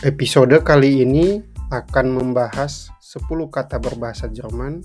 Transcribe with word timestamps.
Episode 0.00 0.64
kali 0.64 1.04
ini 1.04 1.44
akan 1.68 2.16
membahas 2.16 2.88
10 3.04 3.28
kata 3.52 3.76
berbahasa 3.76 4.32
Jerman 4.32 4.80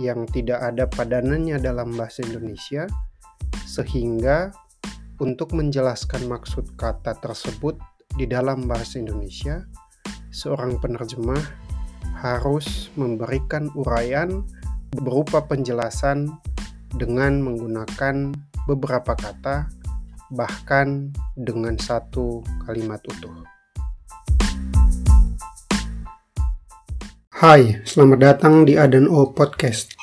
yang 0.00 0.24
tidak 0.24 0.64
ada 0.64 0.88
padanannya 0.88 1.60
dalam 1.60 1.92
bahasa 1.92 2.24
Indonesia 2.24 2.88
sehingga 3.68 4.48
untuk 5.20 5.52
menjelaskan 5.52 6.24
maksud 6.32 6.80
kata 6.80 7.20
tersebut 7.20 7.76
di 8.16 8.24
dalam 8.24 8.64
bahasa 8.64 8.96
Indonesia 8.96 9.68
seorang 10.32 10.80
penerjemah 10.80 11.44
harus 12.16 12.88
memberikan 12.96 13.68
uraian 13.76 14.48
berupa 14.96 15.44
penjelasan 15.44 16.24
dengan 16.96 17.44
menggunakan 17.44 18.32
beberapa 18.64 19.12
kata 19.12 19.68
bahkan 20.32 21.12
dengan 21.36 21.76
satu 21.76 22.40
kalimat 22.64 23.04
utuh. 23.04 23.57
Hai, 27.38 27.86
selamat 27.86 28.18
datang 28.18 28.66
di 28.66 28.74
Adan 28.74 29.06
O 29.06 29.30
Podcast. 29.30 29.94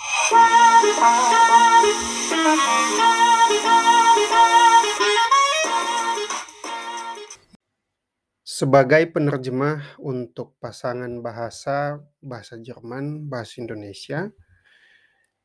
Sebagai 8.40 9.12
penerjemah 9.12 10.00
untuk 10.00 10.56
pasangan 10.64 11.12
bahasa 11.20 12.00
bahasa 12.24 12.56
Jerman, 12.56 13.28
bahasa 13.28 13.60
Indonesia, 13.60 14.32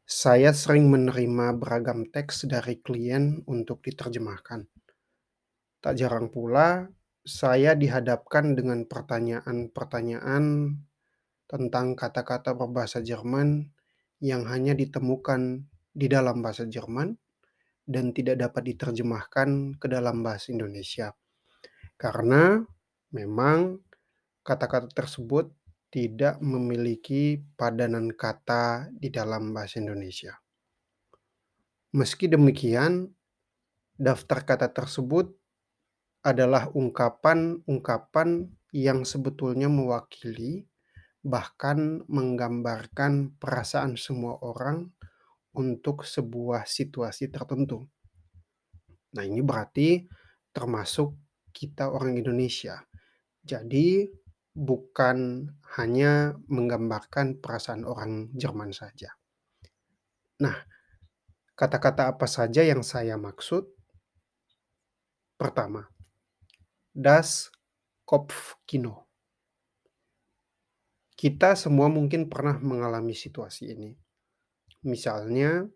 saya 0.06 0.54
sering 0.54 0.94
menerima 0.94 1.58
beragam 1.58 2.06
teks 2.06 2.46
dari 2.46 2.78
klien 2.78 3.42
untuk 3.50 3.82
diterjemahkan. 3.82 4.62
Tak 5.82 5.98
jarang 5.98 6.30
pula 6.30 6.86
saya 7.26 7.74
dihadapkan 7.74 8.54
dengan 8.54 8.86
pertanyaan-pertanyaan 8.86 10.86
tentang 11.50 11.98
kata-kata 11.98 12.54
berbahasa 12.54 13.02
Jerman 13.02 13.66
yang 14.22 14.46
hanya 14.46 14.78
ditemukan 14.78 15.66
di 15.90 16.06
dalam 16.06 16.38
bahasa 16.38 16.62
Jerman 16.70 17.18
dan 17.90 18.14
tidak 18.14 18.38
dapat 18.38 18.70
diterjemahkan 18.70 19.74
ke 19.82 19.86
dalam 19.90 20.22
bahasa 20.22 20.54
Indonesia. 20.54 21.10
Karena 21.98 22.62
memang 23.10 23.82
kata-kata 24.46 24.94
tersebut 24.94 25.50
tidak 25.90 26.38
memiliki 26.38 27.42
padanan 27.58 28.14
kata 28.14 28.94
di 28.94 29.10
dalam 29.10 29.50
bahasa 29.50 29.82
Indonesia. 29.82 30.38
Meski 31.90 32.30
demikian, 32.30 33.10
daftar 33.98 34.46
kata 34.46 34.70
tersebut 34.70 35.34
adalah 36.22 36.70
ungkapan-ungkapan 36.70 38.46
yang 38.70 39.02
sebetulnya 39.02 39.66
mewakili 39.66 40.69
bahkan 41.20 42.00
menggambarkan 42.08 43.36
perasaan 43.36 44.00
semua 44.00 44.40
orang 44.40 44.88
untuk 45.52 46.06
sebuah 46.06 46.64
situasi 46.64 47.28
tertentu. 47.28 47.84
Nah, 49.12 49.26
ini 49.26 49.42
berarti 49.42 50.06
termasuk 50.54 51.18
kita 51.50 51.90
orang 51.90 52.16
Indonesia. 52.16 52.78
Jadi, 53.42 54.06
bukan 54.54 55.48
hanya 55.78 56.34
menggambarkan 56.46 57.42
perasaan 57.42 57.82
orang 57.82 58.30
Jerman 58.34 58.70
saja. 58.70 59.14
Nah, 60.40 60.56
kata-kata 61.58 62.14
apa 62.16 62.24
saja 62.30 62.62
yang 62.64 62.86
saya 62.86 63.18
maksud? 63.18 63.66
Pertama, 65.36 65.88
das 66.94 67.50
Kopfkino. 68.06 69.09
Kita 71.20 71.52
semua 71.52 71.92
mungkin 71.92 72.32
pernah 72.32 72.56
mengalami 72.56 73.12
situasi 73.12 73.76
ini. 73.76 73.92
Misalnya, 74.88 75.68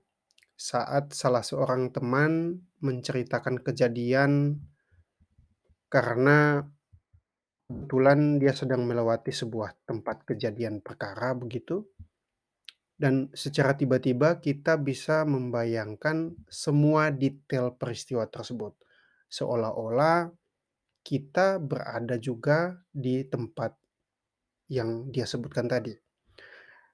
saat 0.57 1.13
salah 1.13 1.45
seorang 1.45 1.93
teman 1.93 2.65
menceritakan 2.81 3.61
kejadian 3.61 4.57
karena 5.93 6.65
kebetulan 7.69 8.41
dia 8.41 8.57
sedang 8.57 8.89
melewati 8.89 9.37
sebuah 9.37 9.85
tempat 9.85 10.25
kejadian 10.25 10.81
perkara 10.81 11.37
begitu. 11.37 11.93
Dan 12.97 13.29
secara 13.37 13.77
tiba-tiba 13.77 14.41
kita 14.41 14.81
bisa 14.81 15.29
membayangkan 15.29 16.41
semua 16.49 17.13
detail 17.13 17.77
peristiwa 17.77 18.25
tersebut. 18.33 18.81
Seolah-olah 19.29 20.33
kita 21.05 21.61
berada 21.61 22.17
juga 22.17 22.81
di 22.89 23.29
tempat 23.29 23.84
yang 24.75 25.15
dia 25.15 25.23
sebutkan 25.23 25.71
tadi. 25.71 25.95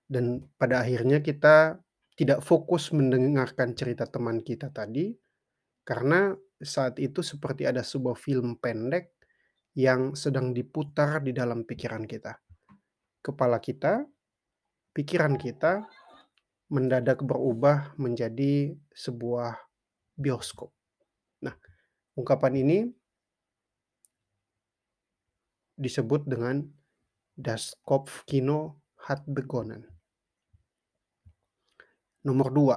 Dan 0.05 0.45
pada 0.61 0.85
akhirnya 0.85 1.25
kita 1.25 1.81
tidak 2.13 2.45
fokus 2.45 2.93
mendengarkan 2.93 3.73
cerita 3.73 4.05
teman 4.05 4.45
kita 4.45 4.69
tadi, 4.69 5.17
karena 5.87 6.37
saat 6.61 7.01
itu 7.01 7.25
seperti 7.25 7.65
ada 7.65 7.81
sebuah 7.81 8.21
film 8.21 8.61
pendek 8.61 9.17
yang 9.73 10.13
sedang 10.13 10.53
diputar 10.53 11.25
di 11.25 11.33
dalam 11.33 11.65
pikiran 11.65 12.05
kita. 12.05 12.37
Kepala 13.25 13.57
kita, 13.63 14.05
pikiran 14.93 15.41
kita 15.41 15.89
mendadak 16.69 17.25
berubah 17.25 17.97
menjadi 17.97 18.77
sebuah 18.93 19.57
bioskop. 20.21 20.71
Nah, 21.41 21.55
ungkapan 22.19 22.61
ini 22.61 22.79
disebut 25.81 26.29
dengan 26.29 26.61
Das 27.41 27.73
Kopfkino 27.89 28.85
hat 29.09 29.25
begonnen. 29.25 29.89
Nomor 32.21 32.53
dua, 32.53 32.77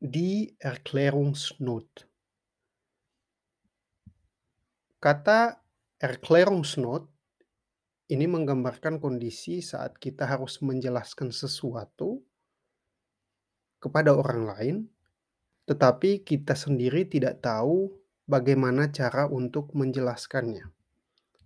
Die 0.00 0.56
Erklärungsnot. 0.56 2.08
Kata 5.04 5.60
Erklärungsnot 6.00 7.04
ini 8.08 8.24
menggambarkan 8.24 8.96
kondisi 8.96 9.60
saat 9.60 10.00
kita 10.00 10.24
harus 10.24 10.64
menjelaskan 10.64 11.28
sesuatu 11.28 12.24
kepada 13.84 14.16
orang 14.16 14.42
lain, 14.48 14.76
tetapi 15.68 16.24
kita 16.24 16.56
sendiri 16.56 17.04
tidak 17.04 17.44
tahu 17.44 17.92
bagaimana 18.24 18.88
cara 18.88 19.28
untuk 19.28 19.76
menjelaskannya. 19.76 20.72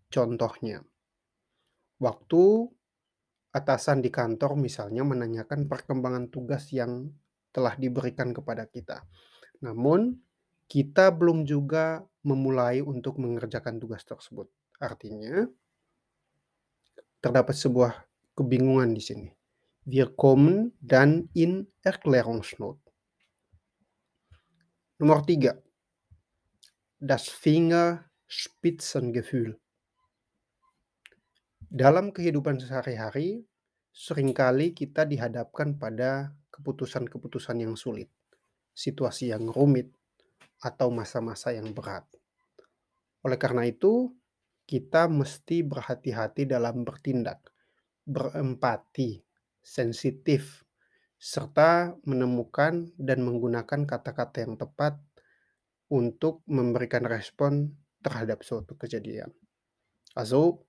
Contohnya, 0.07 0.87
Waktu 1.99 2.43
atasan 3.55 4.05
di 4.05 4.11
kantor 4.13 4.55
misalnya 4.55 5.03
menanyakan 5.03 5.67
perkembangan 5.67 6.31
tugas 6.31 6.71
yang 6.71 7.11
telah 7.51 7.75
diberikan 7.75 8.31
kepada 8.31 8.71
kita. 8.71 9.03
Namun, 9.65 10.15
kita 10.69 11.11
belum 11.11 11.49
juga 11.49 12.05
memulai 12.23 12.85
untuk 12.85 13.19
mengerjakan 13.19 13.81
tugas 13.81 14.05
tersebut. 14.05 14.47
Artinya, 14.79 15.49
terdapat 17.19 17.57
sebuah 17.57 18.07
kebingungan 18.39 18.95
di 18.95 19.03
sini. 19.03 19.27
Wir 19.89 20.13
kommen 20.15 20.77
dann 20.79 21.33
in 21.33 21.65
Erklärungsnot. 21.81 22.77
Nomor 25.01 25.25
tiga, 25.25 25.57
das 27.01 27.33
Fingerspitzengefühl. 27.33 29.57
Dalam 31.69 32.17
kehidupan 32.17 32.57
sehari-hari, 32.65 33.45
sering 33.93 34.33
kali 34.33 34.73
kita 34.73 35.05
dihadapkan 35.05 35.77
pada 35.77 36.33
keputusan-keputusan 36.49 37.61
yang 37.61 37.77
sulit, 37.77 38.09
situasi 38.73 39.37
yang 39.37 39.45
rumit, 39.53 39.93
atau 40.65 40.89
masa-masa 40.89 41.53
yang 41.53 41.77
berat. 41.77 42.09
Oleh 43.21 43.37
karena 43.37 43.69
itu, 43.69 44.17
kita 44.65 45.13
mesti 45.13 45.61
berhati-hati 45.61 46.49
dalam 46.49 46.89
bertindak, 46.89 47.53
berempati, 48.09 49.21
sensitif, 49.61 50.65
serta 51.21 51.93
menemukan 52.09 52.89
dan 52.97 53.21
menggunakan 53.21 53.85
kata-kata 53.85 54.41
yang 54.41 54.57
tepat 54.57 54.97
untuk 55.93 56.41
memberikan 56.49 57.05
respon 57.05 57.77
terhadap 58.01 58.41
suatu 58.41 58.73
kejadian. 58.73 59.29
Also, 60.17 60.68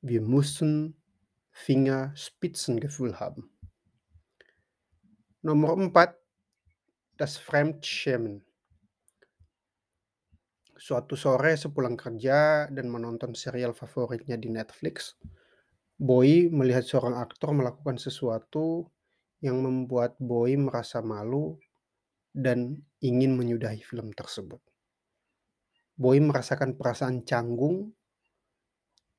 Wir 0.00 0.24
müssen 0.24 0.96
Fingerspitzengefühl 1.52 3.20
haben. 3.20 3.52
Nomor 5.44 5.76
empat, 5.76 6.16
das 7.20 7.36
Fremdschämen. 7.36 8.40
Suatu 10.80 11.20
sore 11.20 11.52
sepulang 11.60 12.00
kerja 12.00 12.64
dan 12.72 12.88
menonton 12.88 13.36
serial 13.36 13.76
favoritnya 13.76 14.40
di 14.40 14.48
Netflix, 14.48 15.20
Boy 16.00 16.48
melihat 16.48 16.88
seorang 16.88 17.20
aktor 17.20 17.52
melakukan 17.52 18.00
sesuatu 18.00 18.88
yang 19.44 19.60
membuat 19.60 20.16
Boy 20.16 20.56
merasa 20.56 21.04
malu 21.04 21.60
dan 22.32 22.80
ingin 23.04 23.36
menyudahi 23.36 23.84
film 23.84 24.16
tersebut. 24.16 24.64
Boy 26.00 26.24
merasakan 26.24 26.80
perasaan 26.80 27.28
canggung 27.28 27.92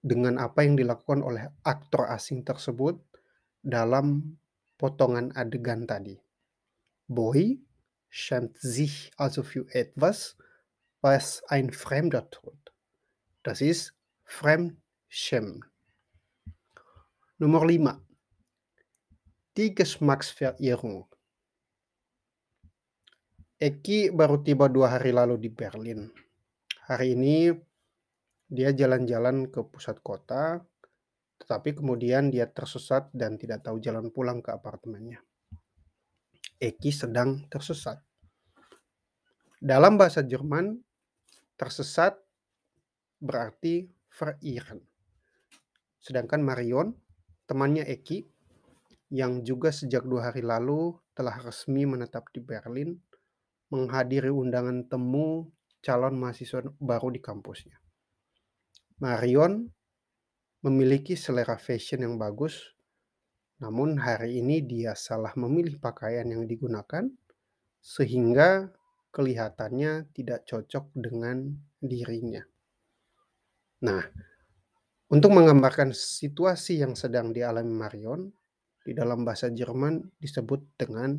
dengan 0.02 0.42
apa 0.42 0.66
yang 0.66 0.74
dilakukan 0.74 1.22
oleh 1.22 1.46
aktor 1.62 2.10
asing 2.10 2.42
tersebut 2.42 2.98
dalam 3.62 4.38
potongan 4.82 5.30
adegan 5.38 5.86
tadi. 5.86 6.18
Boy 7.06 7.62
schämt 8.10 8.58
sich 8.58 9.14
also 9.16 9.46
für 9.46 9.70
etwas, 9.72 10.36
was 11.02 11.46
ein 11.48 11.70
Fremder 11.70 12.30
tut. 12.30 12.74
Das 13.46 13.62
ist 13.62 13.94
Fremdschämen. 14.26 15.66
Nomor 17.38 17.66
5. 17.66 18.02
Die 19.58 19.74
Geschmacksverirrung. 19.74 21.10
Eki 23.62 24.10
baru 24.10 24.42
tiba 24.42 24.66
dua 24.66 24.98
hari 24.98 25.14
lalu 25.14 25.38
di 25.38 25.50
Berlin. 25.54 26.10
Hari 26.90 27.14
ini 27.14 27.54
dia 28.52 28.76
jalan-jalan 28.76 29.48
ke 29.48 29.64
pusat 29.64 30.04
kota, 30.04 30.60
tetapi 31.40 31.72
kemudian 31.80 32.28
dia 32.28 32.52
tersesat 32.52 33.08
dan 33.16 33.40
tidak 33.40 33.64
tahu 33.64 33.80
jalan 33.80 34.12
pulang 34.12 34.44
ke 34.44 34.52
apartemennya. 34.52 35.24
Eki 36.60 36.92
sedang 36.92 37.48
tersesat. 37.48 38.04
Dalam 39.58 39.96
bahasa 39.96 40.20
Jerman, 40.20 40.78
tersesat 41.56 42.20
berarti 43.24 43.88
verirren. 44.12 44.84
Sedangkan 45.98 46.44
Marion, 46.44 46.94
temannya 47.48 47.88
Eki, 47.88 48.28
yang 49.16 49.42
juga 49.48 49.74
sejak 49.74 50.06
dua 50.06 50.30
hari 50.30 50.46
lalu 50.46 50.94
telah 51.18 51.40
resmi 51.42 51.88
menetap 51.88 52.30
di 52.36 52.44
Berlin, 52.44 53.00
menghadiri 53.74 54.30
undangan 54.30 54.86
temu 54.86 55.50
calon 55.82 56.20
mahasiswa 56.20 56.62
baru 56.78 57.10
di 57.10 57.22
kampusnya. 57.24 57.81
Marion 59.02 59.66
memiliki 60.62 61.18
selera 61.18 61.58
fashion 61.58 62.06
yang 62.06 62.22
bagus, 62.22 62.78
namun 63.58 63.98
hari 63.98 64.38
ini 64.38 64.62
dia 64.62 64.94
salah 64.94 65.34
memilih 65.34 65.82
pakaian 65.82 66.30
yang 66.30 66.46
digunakan, 66.46 67.10
sehingga 67.82 68.70
kelihatannya 69.10 70.14
tidak 70.14 70.46
cocok 70.46 70.94
dengan 70.94 71.50
dirinya. 71.82 72.46
Nah, 73.82 74.06
untuk 75.10 75.34
menggambarkan 75.34 75.98
situasi 75.98 76.86
yang 76.86 76.94
sedang 76.94 77.34
dialami 77.34 77.74
Marion, 77.74 78.30
di 78.86 78.94
dalam 78.94 79.26
bahasa 79.26 79.50
Jerman 79.50 80.14
disebut 80.22 80.78
dengan 80.78 81.18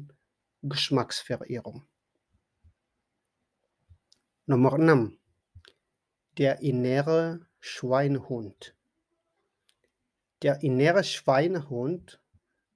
Geschmacksverirrung. 0.63 1.83
Nomor 4.47 4.79
6. 4.79 6.39
Der 6.39 6.63
innere 6.63 7.52
Schweinehund. 7.63 8.75
Der 10.43 10.59
innere 10.67 11.07
Schweinehund 11.07 12.19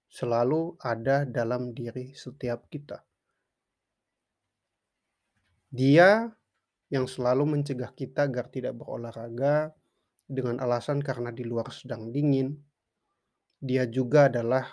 selalu 0.06 0.78
ada 0.78 1.26
dalam 1.26 1.74
diri 1.74 2.14
setiap 2.14 2.70
kita. 2.70 3.02
Dia 5.74 6.30
yang 6.86 7.10
selalu 7.10 7.58
mencegah 7.58 7.90
kita 7.98 8.30
agar 8.30 8.46
tidak 8.46 8.78
berolahraga 8.78 9.74
dengan 10.30 10.62
alasan 10.62 11.02
karena 11.02 11.34
di 11.34 11.42
luar 11.42 11.66
sedang 11.74 12.14
dingin. 12.14 12.54
Dia 13.58 13.90
juga 13.90 14.30
adalah 14.30 14.70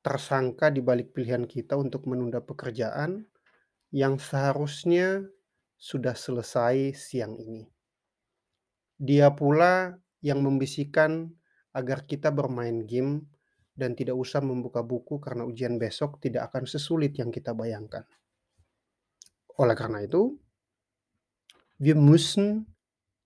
tersangka 0.00 0.72
di 0.72 0.80
balik 0.80 1.12
pilihan 1.12 1.44
kita 1.44 1.76
untuk 1.76 2.08
menunda 2.08 2.40
pekerjaan 2.40 3.28
yang 3.92 4.16
seharusnya 4.16 5.28
sudah 5.76 6.16
selesai 6.16 6.96
siang 6.96 7.36
ini. 7.36 7.68
Dia 9.00 9.32
pula 9.32 9.96
yang 10.20 10.44
membisikkan 10.44 11.32
agar 11.72 12.04
kita 12.04 12.28
bermain 12.28 12.84
game 12.84 13.24
dan 13.72 13.96
tidak 13.96 14.12
usah 14.20 14.44
membuka 14.44 14.84
buku 14.84 15.16
karena 15.16 15.48
ujian 15.48 15.80
besok 15.80 16.20
tidak 16.20 16.52
akan 16.52 16.68
sesulit 16.68 17.16
yang 17.16 17.32
kita 17.32 17.56
bayangkan. 17.56 18.04
Oleh 19.56 19.72
karena 19.72 20.04
itu, 20.04 20.36
wir 21.80 21.96
müssen 21.96 22.68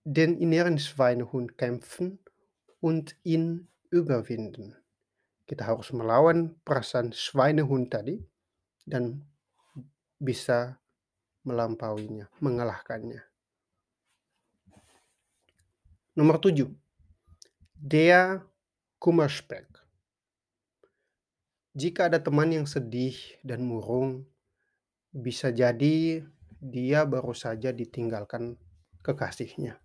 den 0.07 0.39
inneren 0.39 0.79
Schweinehund 0.79 1.59
kämpfen 1.59 2.23
und 2.79 3.19
ihn 3.27 3.67
überwinden. 3.91 4.79
Kita 5.43 5.67
harus 5.67 5.91
melawan 5.91 6.55
perasaan 6.63 7.11
Schweinehund 7.11 7.91
tadi 7.91 8.23
dan 8.87 9.27
bisa 10.23 10.79
melampauinya, 11.43 12.31
mengalahkannya. 12.39 13.34
Nomor 16.15 16.39
7. 16.39 16.71
Der 17.75 18.47
Kummerspeck. 19.03 19.67
Jika 21.75 22.07
ada 22.07 22.23
teman 22.23 22.55
yang 22.55 22.71
sedih 22.71 23.19
dan 23.43 23.67
murung, 23.67 24.23
bisa 25.11 25.51
jadi 25.51 26.23
dia 26.63 27.03
baru 27.03 27.35
saja 27.35 27.75
ditinggalkan 27.75 28.55
kekasihnya. 29.03 29.83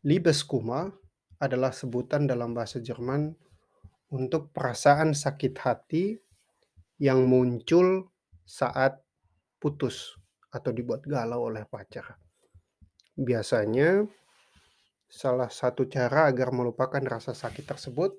Liebeskummer 0.00 0.96
adalah 1.44 1.76
sebutan 1.76 2.24
dalam 2.24 2.56
bahasa 2.56 2.80
Jerman 2.80 3.36
untuk 4.08 4.48
perasaan 4.56 5.12
sakit 5.12 5.54
hati 5.60 6.16
yang 6.96 7.28
muncul 7.28 8.08
saat 8.48 8.96
putus 9.60 10.16
atau 10.48 10.72
dibuat 10.72 11.04
galau 11.04 11.52
oleh 11.52 11.68
pacar. 11.68 12.16
Biasanya 13.12 14.24
salah 15.16 15.48
satu 15.48 15.88
cara 15.88 16.28
agar 16.28 16.52
melupakan 16.52 17.00
rasa 17.00 17.32
sakit 17.32 17.64
tersebut 17.64 18.12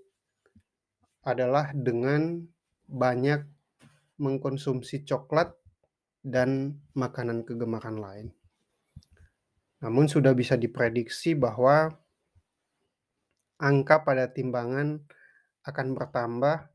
adalah 1.21 1.69
dengan 1.77 2.41
banyak 2.89 3.45
mengkonsumsi 4.17 5.05
coklat 5.05 5.53
dan 6.25 6.81
makanan 6.97 7.45
kegemaran 7.45 8.01
lain. 8.01 8.27
Namun 9.85 10.09
sudah 10.09 10.33
bisa 10.33 10.57
diprediksi 10.57 11.37
bahwa 11.37 11.93
angka 13.61 14.01
pada 14.01 14.33
timbangan 14.33 14.97
akan 15.69 15.87
bertambah 15.93 16.73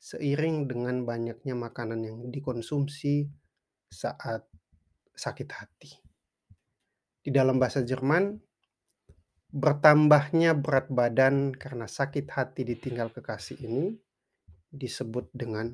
seiring 0.00 0.64
dengan 0.64 1.04
banyaknya 1.04 1.52
makanan 1.52 2.00
yang 2.08 2.18
dikonsumsi 2.32 3.28
saat 3.92 4.48
sakit 5.12 5.48
hati. 5.52 5.92
Di 7.20 7.28
dalam 7.28 7.60
bahasa 7.60 7.84
Jerman, 7.84 8.47
Bertambahnya 9.48 10.52
berat 10.52 10.92
badan 10.92 11.56
karena 11.56 11.88
sakit 11.88 12.28
hati 12.28 12.68
ditinggal 12.68 13.08
kekasih 13.08 13.56
ini 13.64 13.96
disebut 14.68 15.32
dengan 15.32 15.72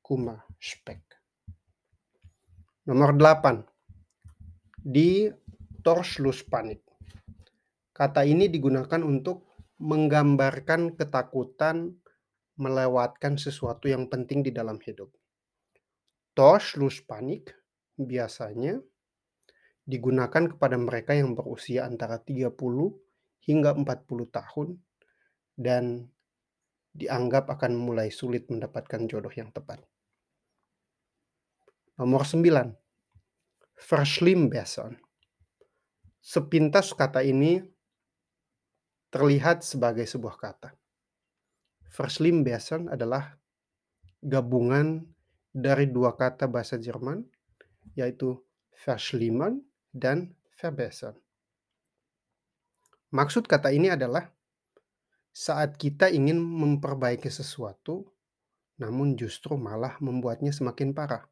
Kummerspeck. 0.00 1.04
Nomor 2.88 3.12
8. 3.12 3.60
Di 4.80 5.28
Torschlusspanik. 5.84 6.80
Kata 7.92 8.24
ini 8.24 8.48
digunakan 8.48 9.04
untuk 9.04 9.52
menggambarkan 9.84 10.96
ketakutan 10.96 12.00
melewatkan 12.56 13.36
sesuatu 13.36 13.84
yang 13.84 14.08
penting 14.08 14.40
di 14.40 14.48
dalam 14.48 14.80
hidup. 14.80 15.12
Torschlusspanik 16.32 17.52
biasanya 18.00 18.80
digunakan 19.84 20.48
kepada 20.56 20.80
mereka 20.80 21.12
yang 21.12 21.36
berusia 21.36 21.84
antara 21.84 22.16
30 22.16 22.56
hingga 23.44 23.76
40 23.76 23.84
tahun 24.32 24.68
dan 25.54 26.08
dianggap 26.96 27.52
akan 27.52 27.76
mulai 27.76 28.08
sulit 28.08 28.48
mendapatkan 28.48 29.04
jodoh 29.04 29.32
yang 29.34 29.52
tepat. 29.52 29.84
Nomor 32.00 32.24
9. 32.24 32.74
Verschlimmbessern. 33.76 34.96
Sepintas 36.24 36.96
kata 36.96 37.20
ini 37.20 37.60
terlihat 39.12 39.60
sebagai 39.60 40.08
sebuah 40.08 40.40
kata. 40.40 40.72
Verschlimmbessern 41.92 42.88
adalah 42.88 43.36
gabungan 44.24 45.04
dari 45.54 45.86
dua 45.86 46.16
kata 46.16 46.50
bahasa 46.50 46.80
Jerman, 46.80 47.22
yaitu 47.94 48.40
verschlimmen 48.74 49.62
dan 49.94 50.34
verbessern. 50.58 51.14
Maksud 53.14 53.46
kata 53.46 53.70
ini 53.70 53.94
adalah 53.94 54.26
saat 55.30 55.78
kita 55.78 56.10
ingin 56.10 56.42
memperbaiki 56.42 57.30
sesuatu, 57.30 58.10
namun 58.82 59.14
justru 59.14 59.54
malah 59.54 59.94
membuatnya 60.02 60.50
semakin 60.50 60.90
parah. 60.90 61.22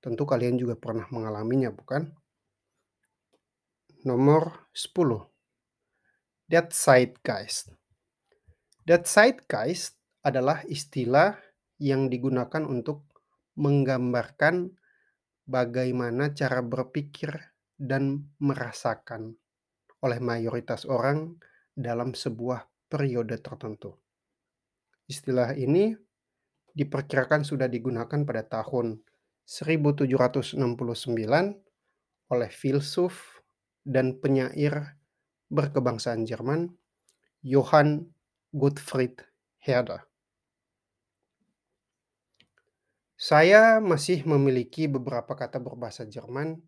Tentu 0.00 0.24
kalian 0.24 0.56
juga 0.56 0.74
pernah 0.80 1.04
mengalaminya, 1.12 1.68
bukan? 1.68 2.08
Nomor 4.08 4.66
10. 4.72 5.28
That 6.48 6.72
Zeitgeist. 6.72 7.70
That 8.88 9.06
Zeitgeist 9.06 10.00
adalah 10.24 10.64
istilah 10.66 11.38
yang 11.78 12.08
digunakan 12.08 12.64
untuk 12.64 13.06
menggambarkan 13.60 14.74
bagaimana 15.46 16.30
cara 16.34 16.62
berpikir 16.62 17.30
dan 17.78 18.30
merasakan 18.38 19.34
oleh 20.02 20.18
mayoritas 20.18 20.86
orang 20.86 21.38
dalam 21.72 22.12
sebuah 22.12 22.66
periode 22.90 23.38
tertentu. 23.40 23.96
Istilah 25.08 25.56
ini 25.56 25.94
diperkirakan 26.72 27.44
sudah 27.44 27.68
digunakan 27.68 28.22
pada 28.24 28.42
tahun 28.44 29.00
1769 29.44 30.56
oleh 32.32 32.50
filsuf 32.50 33.42
dan 33.82 34.16
penyair 34.22 34.96
berkebangsaan 35.52 36.24
Jerman 36.24 36.70
Johann 37.42 38.14
Gottfried 38.54 39.20
Herder. 39.58 40.11
Saya 43.22 43.78
masih 43.78 44.26
memiliki 44.26 44.90
beberapa 44.90 45.38
kata 45.38 45.62
berbahasa 45.62 46.02
Jerman 46.02 46.58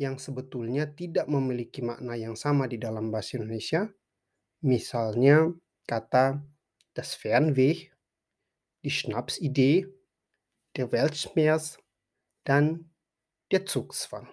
yang 0.00 0.16
sebetulnya 0.16 0.88
tidak 0.88 1.28
memiliki 1.28 1.84
makna 1.84 2.16
yang 2.16 2.40
sama 2.40 2.64
di 2.64 2.80
dalam 2.80 3.12
bahasa 3.12 3.36
Indonesia. 3.36 3.92
Misalnya 4.64 5.52
kata 5.84 6.40
das 6.96 7.12
Fernweh, 7.20 7.92
die 8.80 8.88
Schnapsidee, 8.88 9.84
der 10.72 10.88
Weltschmerz, 10.88 11.76
dan 12.48 12.88
der 13.52 13.68
Zugzwang. 13.68 14.32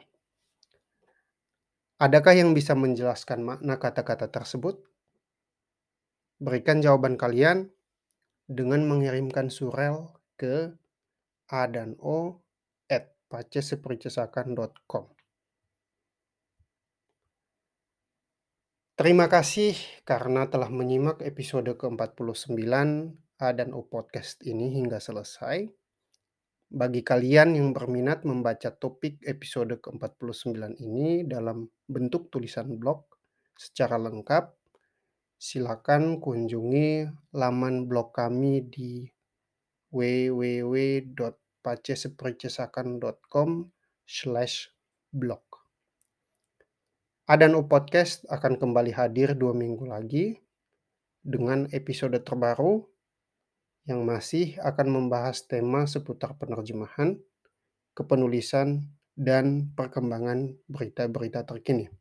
Adakah 2.00 2.32
yang 2.32 2.56
bisa 2.56 2.80
menjelaskan 2.80 3.44
makna 3.44 3.76
kata-kata 3.76 4.32
tersebut? 4.32 4.80
Berikan 6.40 6.80
jawaban 6.80 7.20
kalian 7.20 7.68
dengan 8.48 8.88
mengirimkan 8.88 9.52
surel 9.52 10.16
ke 10.40 10.80
a 11.52 11.68
dan 11.68 12.00
o 12.00 12.40
at 12.88 13.12
pacesepercesakan.com. 13.28 15.06
Terima 18.96 19.28
kasih 19.28 19.76
karena 20.08 20.48
telah 20.48 20.70
menyimak 20.72 21.20
episode 21.26 21.74
ke-49 21.74 22.56
A 23.42 23.50
dan 23.52 23.74
O 23.74 23.84
Podcast 23.90 24.46
ini 24.46 24.72
hingga 24.78 25.02
selesai. 25.02 25.66
Bagi 26.72 27.02
kalian 27.04 27.58
yang 27.58 27.74
berminat 27.74 28.24
membaca 28.24 28.70
topik 28.72 29.20
episode 29.26 29.76
ke-49 29.82 30.80
ini 30.80 31.26
dalam 31.26 31.68
bentuk 31.90 32.30
tulisan 32.30 32.78
blog 32.78 33.10
secara 33.58 33.98
lengkap, 33.98 34.56
silakan 35.36 36.22
kunjungi 36.22 37.10
laman 37.34 37.90
blog 37.90 38.14
kami 38.14 38.70
di 38.70 39.10
www.pacesepercesakan.com 41.62 43.70
slash 44.10 44.74
blog. 45.14 45.46
Adan 47.30 47.54
U 47.56 47.64
Podcast 47.70 48.26
akan 48.28 48.58
kembali 48.58 48.92
hadir 48.92 49.38
dua 49.38 49.54
minggu 49.56 49.88
lagi 49.88 50.36
dengan 51.22 51.70
episode 51.72 52.18
terbaru 52.26 52.82
yang 53.86 54.02
masih 54.04 54.58
akan 54.60 54.90
membahas 54.90 55.46
tema 55.46 55.86
seputar 55.86 56.34
penerjemahan, 56.36 57.22
kepenulisan, 57.94 58.90
dan 59.14 59.70
perkembangan 59.78 60.58
berita-berita 60.66 61.46
terkini. 61.46 61.94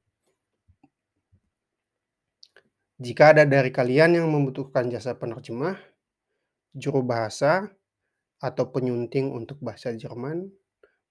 Jika 3.01 3.33
ada 3.33 3.49
dari 3.49 3.73
kalian 3.73 4.21
yang 4.21 4.29
membutuhkan 4.29 4.93
jasa 4.93 5.17
penerjemah, 5.17 5.73
juru 6.77 7.01
bahasa, 7.01 7.73
atau 8.41 8.73
penyunting 8.73 9.37
untuk 9.37 9.61
bahasa 9.61 9.93
Jerman, 9.93 10.49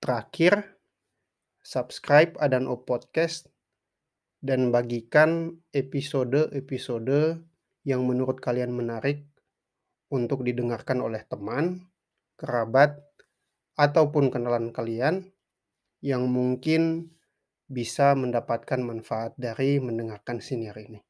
Terakhir, 0.01 0.75
subscribe 1.65 2.37
Adan 2.41 2.69
O 2.69 2.85
Podcast 2.85 3.49
dan 4.45 4.69
bagikan 4.69 5.57
episode-episode 5.73 7.41
yang 7.89 8.05
menurut 8.05 8.45
kalian 8.45 8.77
menarik 8.77 9.25
untuk 10.15 10.47
didengarkan 10.47 11.03
oleh 11.03 11.27
teman, 11.27 11.83
kerabat, 12.39 13.03
ataupun 13.75 14.31
kenalan 14.31 14.71
kalian 14.71 15.27
yang 15.99 16.31
mungkin 16.31 17.11
bisa 17.67 18.15
mendapatkan 18.15 18.79
manfaat 18.79 19.35
dari 19.35 19.83
mendengarkan 19.83 20.39
siniar 20.39 20.79
ini. 20.79 21.03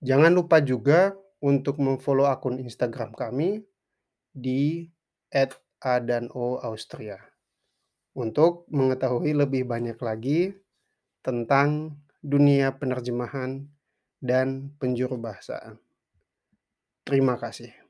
Jangan 0.00 0.32
lupa 0.32 0.64
juga 0.64 1.12
untuk 1.44 1.76
memfollow 1.76 2.24
akun 2.24 2.56
Instagram 2.56 3.12
kami 3.12 3.60
di 4.32 4.88
@adano_austria 5.84 7.20
untuk 8.16 8.64
mengetahui 8.72 9.36
lebih 9.36 9.68
banyak 9.68 10.00
lagi 10.00 10.56
tentang 11.20 12.00
dunia 12.24 12.72
penerjemahan 12.72 13.68
dan 14.24 14.72
penjuru 14.80 15.20
bahasaan. 15.20 15.76
Terima 17.06 17.38
kasih. 17.38 17.85